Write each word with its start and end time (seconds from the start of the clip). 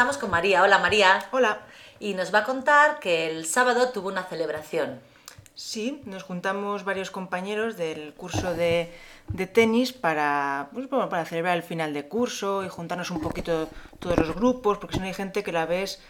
estamos 0.00 0.16
con 0.16 0.30
María. 0.30 0.62
Hola 0.62 0.78
María. 0.78 1.26
Hola. 1.30 1.60
Y 1.98 2.14
nos 2.14 2.32
va 2.32 2.38
a 2.38 2.44
contar 2.44 3.00
que 3.00 3.30
el 3.30 3.44
sábado 3.44 3.90
tuvo 3.90 4.08
una 4.08 4.24
celebración. 4.24 4.98
Sí, 5.54 6.00
nos 6.06 6.22
juntamos 6.22 6.84
varios 6.84 7.10
compañeros 7.10 7.76
del 7.76 8.14
curso 8.14 8.54
de, 8.54 8.90
de 9.28 9.46
tenis 9.46 9.92
para, 9.92 10.70
pues, 10.72 10.88
bueno, 10.88 11.10
para 11.10 11.26
celebrar 11.26 11.54
el 11.58 11.62
final 11.62 11.92
de 11.92 12.08
curso 12.08 12.64
y 12.64 12.70
juntarnos 12.70 13.10
un 13.10 13.20
poquito 13.20 13.68
todos 13.98 14.16
los 14.16 14.34
grupos, 14.34 14.78
porque 14.78 14.94
si 14.94 15.00
no 15.00 15.06
hay 15.06 15.12
gente 15.12 15.42
que 15.42 15.52
la 15.52 15.66
ves 15.66 16.00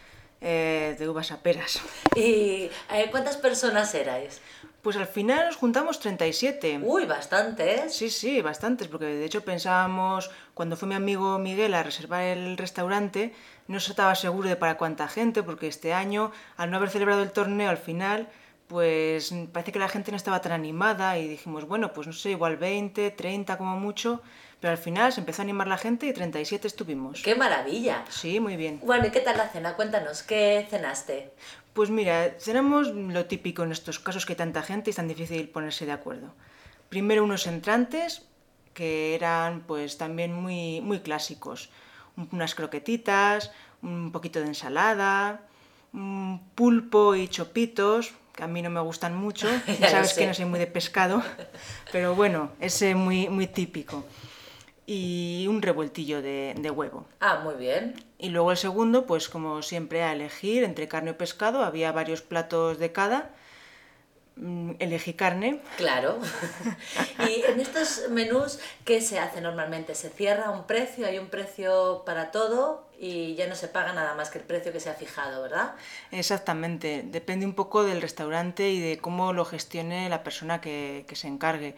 eh, 0.40 0.96
de 0.98 1.08
uvas 1.08 1.32
a 1.32 1.42
peras. 1.42 1.80
¿Y 2.16 2.70
eh, 2.90 3.08
cuántas 3.10 3.36
personas 3.36 3.94
erais? 3.94 4.40
Pues 4.82 4.96
al 4.96 5.06
final 5.06 5.46
nos 5.46 5.56
juntamos 5.56 6.00
37. 6.00 6.80
Uy, 6.82 7.04
bastantes. 7.04 7.94
Sí, 7.94 8.08
sí, 8.08 8.40
bastantes, 8.40 8.88
porque 8.88 9.04
de 9.04 9.24
hecho 9.26 9.44
pensábamos, 9.44 10.30
cuando 10.54 10.76
fue 10.76 10.88
mi 10.88 10.94
amigo 10.94 11.38
Miguel 11.38 11.74
a 11.74 11.82
reservar 11.82 12.22
el 12.22 12.56
restaurante, 12.56 13.34
no 13.68 13.78
se 13.78 13.90
estaba 13.90 14.14
seguro 14.14 14.48
de 14.48 14.56
para 14.56 14.78
cuánta 14.78 15.06
gente, 15.06 15.42
porque 15.42 15.66
este 15.66 15.92
año, 15.92 16.32
al 16.56 16.70
no 16.70 16.78
haber 16.78 16.88
celebrado 16.88 17.22
el 17.22 17.30
torneo 17.30 17.68
al 17.68 17.76
final, 17.76 18.28
pues 18.70 19.34
parece 19.52 19.72
que 19.72 19.80
la 19.80 19.88
gente 19.88 20.12
no 20.12 20.16
estaba 20.16 20.40
tan 20.40 20.52
animada 20.52 21.18
y 21.18 21.26
dijimos, 21.26 21.66
bueno, 21.66 21.92
pues 21.92 22.06
no 22.06 22.12
sé, 22.12 22.30
igual 22.30 22.56
20, 22.56 23.10
30 23.10 23.58
como 23.58 23.76
mucho, 23.76 24.22
pero 24.60 24.70
al 24.70 24.78
final 24.78 25.12
se 25.12 25.18
empezó 25.18 25.42
a 25.42 25.44
animar 25.44 25.66
la 25.66 25.76
gente 25.76 26.06
y 26.06 26.12
37 26.12 26.68
estuvimos. 26.68 27.20
¡Qué 27.20 27.34
maravilla! 27.34 28.04
Sí, 28.08 28.38
muy 28.38 28.54
bien. 28.54 28.78
Bueno, 28.84 29.08
¿y 29.08 29.10
qué 29.10 29.18
tal 29.18 29.38
la 29.38 29.48
cena? 29.48 29.74
Cuéntanos, 29.74 30.22
¿qué 30.22 30.68
cenaste? 30.70 31.32
Pues 31.72 31.90
mira, 31.90 32.36
cenamos 32.38 32.86
lo 32.94 33.26
típico 33.26 33.64
en 33.64 33.72
estos 33.72 33.98
casos 33.98 34.24
que 34.24 34.34
hay 34.34 34.36
tanta 34.36 34.62
gente 34.62 34.90
y 34.90 34.92
es 34.92 34.96
tan 34.96 35.08
difícil 35.08 35.48
ponerse 35.48 35.84
de 35.84 35.92
acuerdo. 35.92 36.32
Primero 36.88 37.24
unos 37.24 37.48
entrantes 37.48 38.24
que 38.72 39.16
eran 39.16 39.62
pues 39.62 39.98
también 39.98 40.32
muy, 40.32 40.80
muy 40.80 41.00
clásicos. 41.00 41.70
Unas 42.30 42.54
croquetitas, 42.54 43.50
un 43.82 44.12
poquito 44.12 44.38
de 44.38 44.46
ensalada, 44.46 45.40
un 45.92 46.40
pulpo 46.54 47.16
y 47.16 47.26
chopitos, 47.26 48.14
que 48.34 48.42
a 48.42 48.46
mí 48.46 48.62
no 48.62 48.70
me 48.70 48.80
gustan 48.80 49.16
mucho, 49.16 49.48
ya 49.80 49.90
sabes 49.90 50.14
que 50.14 50.26
no 50.26 50.34
soy 50.34 50.44
muy 50.44 50.58
de 50.58 50.66
pescado, 50.66 51.22
pero 51.92 52.14
bueno, 52.14 52.52
ese 52.60 52.94
muy, 52.94 53.28
muy 53.28 53.46
típico 53.46 54.04
y 54.92 55.46
un 55.48 55.62
revueltillo 55.62 56.20
de, 56.20 56.52
de, 56.58 56.68
huevo. 56.68 57.06
Ah, 57.20 57.40
muy 57.44 57.54
bien. 57.54 57.94
Y 58.18 58.30
luego 58.30 58.50
el 58.50 58.56
segundo, 58.56 59.06
pues 59.06 59.28
como 59.28 59.62
siempre, 59.62 60.02
a 60.02 60.12
elegir 60.12 60.64
entre 60.64 60.88
carne 60.88 61.12
o 61.12 61.16
pescado. 61.16 61.62
Había 61.62 61.92
varios 61.92 62.22
platos 62.22 62.80
de 62.80 62.90
cada. 62.90 63.30
Mm, 64.36 64.72
elegí 64.78 65.14
carne. 65.14 65.60
Claro. 65.76 66.18
y 67.28 67.42
en 67.42 67.60
estos 67.60 68.08
menús, 68.10 68.58
¿qué 68.84 69.00
se 69.00 69.18
hace 69.18 69.40
normalmente? 69.40 69.94
¿Se 69.94 70.08
cierra 70.08 70.50
un 70.50 70.66
precio? 70.66 71.06
¿Hay 71.06 71.18
un 71.18 71.28
precio 71.28 72.02
para 72.06 72.30
todo? 72.30 72.88
Y 72.98 73.34
ya 73.34 73.46
no 73.46 73.54
se 73.54 73.68
paga 73.68 73.92
nada 73.92 74.14
más 74.14 74.30
que 74.30 74.38
el 74.38 74.44
precio 74.44 74.72
que 74.72 74.80
se 74.80 74.90
ha 74.90 74.94
fijado, 74.94 75.42
¿verdad? 75.42 75.74
Exactamente. 76.10 77.02
Depende 77.04 77.46
un 77.46 77.54
poco 77.54 77.82
del 77.82 78.00
restaurante 78.00 78.70
y 78.70 78.80
de 78.80 78.98
cómo 78.98 79.32
lo 79.32 79.44
gestione 79.44 80.08
la 80.08 80.22
persona 80.22 80.60
que, 80.60 81.04
que 81.08 81.16
se 81.16 81.28
encargue. 81.28 81.76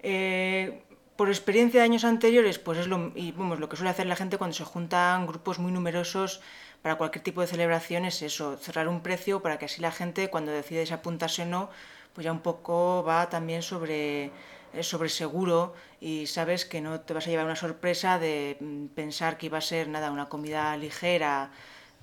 Eh, 0.00 0.82
por 1.16 1.28
experiencia 1.28 1.80
de 1.80 1.84
años 1.84 2.04
anteriores, 2.04 2.58
pues 2.58 2.78
es 2.78 2.86
lo, 2.86 3.10
y, 3.14 3.32
vamos, 3.32 3.58
lo 3.58 3.68
que 3.68 3.76
suele 3.76 3.90
hacer 3.90 4.06
la 4.06 4.16
gente 4.16 4.38
cuando 4.38 4.54
se 4.54 4.64
juntan 4.64 5.26
grupos 5.26 5.58
muy 5.58 5.72
numerosos 5.72 6.40
para 6.82 6.96
cualquier 6.96 7.22
tipo 7.24 7.40
de 7.40 7.46
celebración 7.46 8.04
es 8.04 8.22
eso, 8.22 8.56
cerrar 8.58 8.88
un 8.88 9.00
precio 9.00 9.42
para 9.42 9.58
que 9.58 9.66
así 9.66 9.80
la 9.80 9.90
gente 9.90 10.30
cuando 10.30 10.52
decide 10.52 10.86
si 10.86 10.92
apuntarse 10.92 11.42
o 11.42 11.46
no, 11.46 11.70
pues 12.14 12.24
ya 12.24 12.32
un 12.32 12.40
poco 12.40 13.04
va 13.06 13.28
también 13.28 13.62
sobre, 13.62 14.30
eh, 14.72 14.82
sobre 14.82 15.08
seguro 15.08 15.74
y 16.00 16.26
sabes 16.26 16.64
que 16.64 16.80
no 16.80 17.00
te 17.00 17.14
vas 17.14 17.26
a 17.26 17.30
llevar 17.30 17.44
una 17.46 17.56
sorpresa 17.56 18.18
de 18.18 18.56
mm, 18.60 18.86
pensar 18.94 19.36
que 19.38 19.46
iba 19.46 19.58
a 19.58 19.60
ser 19.60 19.88
nada, 19.88 20.10
una 20.10 20.28
comida 20.28 20.76
ligera 20.76 21.50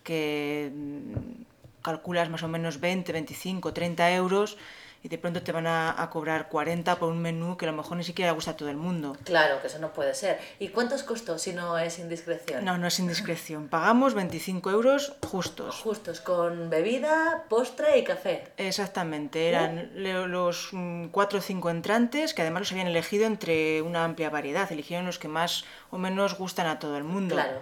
que 0.04 0.72
mm, 0.74 1.82
calculas 1.82 2.30
más 2.30 2.44
o 2.44 2.48
menos 2.48 2.80
20, 2.80 3.12
25, 3.12 3.74
30 3.74 4.14
euros 4.14 4.58
y 5.04 5.10
de 5.10 5.18
pronto 5.18 5.44
te 5.44 5.52
van 5.52 5.68
a, 5.68 6.02
a, 6.02 6.10
cobrar 6.10 6.48
40 6.48 6.96
por 6.96 7.10
un 7.10 7.22
menú 7.22 7.58
que 7.58 7.66
a 7.66 7.72
lo 7.72 7.76
mejor 7.76 7.98
ni 7.98 8.06
siquiera 8.06 8.32
gusta 8.32 8.52
a 8.52 8.58
todo 8.58 8.70
el 8.70 8.78
mundo. 8.78 9.18
Claro, 9.26 9.60
que 9.62 9.68
eso 9.68 9.78
no 9.80 9.92
puede 9.92 10.16
ser. 10.16 10.40
¿Y 10.60 10.70
cuántos 10.70 11.04
costó 11.04 11.38
si 11.38 11.52
no 11.52 11.78
es 11.78 12.00
indiscreción? 12.00 12.64
No, 12.64 12.78
no 12.78 12.88
es 12.88 12.98
indiscreción. 13.00 13.68
Pagamos 13.68 14.14
25 14.14 14.72
euros 14.72 15.18
justos. 15.28 15.82
Justos, 15.82 16.22
con 16.22 16.70
bebida, 16.70 17.44
postre 17.50 17.98
y 17.98 18.06
café. 18.06 18.46
Exactamente. 18.56 19.50
Eran 19.50 19.78
¿Eh? 19.78 20.28
los 20.28 20.70
mm, 20.72 21.08
cuatro 21.08 21.40
o 21.40 21.42
cinco 21.42 21.70
entrantes 21.70 22.34
que 22.34 22.42
además 22.42 22.62
los 22.62 22.72
habían 22.72 22.88
elegido 22.88 23.26
entre 23.26 23.82
una 23.82 24.06
amplia 24.06 24.30
variedad. 24.30 24.72
Eligieron 24.72 25.06
los 25.06 25.20
que 25.20 25.28
más 25.28 25.66
o 25.92 25.98
menos 25.98 26.38
gustan 26.38 26.68
a 26.68 26.80
todo 26.80 26.96
el 26.96 27.04
mundo. 27.04 27.36
Claro. 27.36 27.62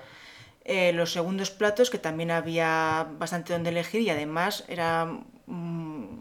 Eh, 0.64 0.94
los 0.94 1.12
segundos 1.12 1.50
platos, 1.50 1.90
que 1.90 1.98
también 1.98 2.30
había 2.30 3.08
bastante 3.18 3.52
donde 3.52 3.72
elegir 3.72 4.02
y 4.02 4.12
además 4.12 4.64
era 4.68 5.12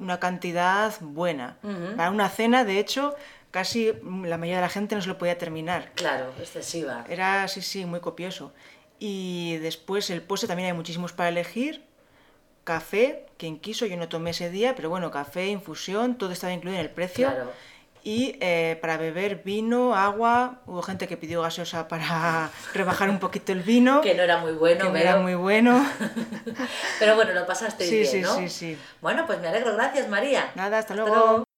una 0.01 0.19
cantidad 0.19 0.95
buena. 1.01 1.59
Uh 1.63 1.69
-huh. 1.69 1.97
Para 1.97 2.11
una 2.11 2.29
cena, 2.29 2.65
de 2.65 2.79
hecho, 2.79 3.15
casi 3.51 3.93
la 4.03 4.37
mayoría 4.39 4.57
de 4.57 4.63
la 4.63 4.69
gente 4.69 4.95
no 4.95 5.03
se 5.03 5.09
lo 5.09 5.19
podía 5.19 5.39
terminar. 5.39 5.93
Claro, 5.95 6.33
excesiva. 6.39 7.05
Era, 7.09 7.47
sí, 7.49 7.63
sí, 7.63 7.85
muy 7.85 8.01
copioso. 8.01 8.53
Y 8.99 9.57
después 9.59 10.11
el 10.11 10.23
postre 10.23 10.49
también 10.49 10.69
hay 10.69 10.77
muchísimos 10.77 11.13
para 11.13 11.29
elegir. 11.29 11.85
Café, 12.65 13.27
quien 13.39 13.59
quiso, 13.59 13.87
yo 13.87 13.97
no 13.97 14.09
tomé 14.09 14.31
ese 14.31 14.51
día, 14.51 14.75
pero 14.77 14.91
bueno, 14.91 15.11
café, 15.11 15.49
infusión, 15.49 16.19
todo 16.19 16.31
estaba 16.33 16.53
incluido 16.53 16.79
en 16.79 16.87
el 16.87 16.93
precio. 16.93 17.29
Claro. 17.29 17.53
Y 18.03 18.37
eh, 18.41 18.79
para 18.81 18.97
beber 18.97 19.43
vino, 19.45 19.95
agua, 19.95 20.61
hubo 20.67 20.83
gente 20.83 21.07
que 21.07 21.17
pidió 21.17 21.43
gaseosa 21.43 21.89
para 21.89 22.51
rebajar 22.75 23.11
un 23.11 23.19
poquito 23.19 23.53
el 23.53 23.63
vino. 23.63 24.01
Que 24.01 24.15
no 24.15 24.23
era 24.23 24.39
muy 24.39 24.53
bueno, 24.53 24.87
que 24.87 24.91
no 24.91 24.97
era 24.97 25.17
muy 25.17 25.35
bueno. 25.35 25.85
pero 26.99 27.15
bueno, 27.15 27.33
lo 27.33 27.47
pasasteis 27.47 27.91
sí, 27.91 27.97
bien, 27.97 28.11
sí, 28.11 28.21
¿no? 28.21 28.37
Sí, 28.37 28.49
sí, 28.49 28.79
Bueno, 29.01 29.27
pues 29.27 29.41
me 29.41 29.49
alegro. 29.49 29.75
Gracias, 29.75 30.09
María. 30.09 30.51
Nada, 30.55 30.79
hasta, 30.79 30.95
hasta 30.95 30.95
luego. 30.95 31.27
luego. 31.27 31.50